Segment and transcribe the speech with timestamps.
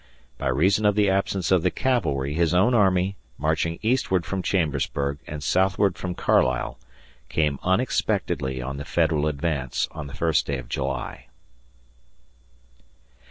[0.39, 5.19] By reason of the absence of the cavalry his own army, marching eastward from Chambersburg
[5.27, 6.79] and southward from Carlisle,
[7.29, 11.27] came unexpectedly on the Federal advance on the first day of July.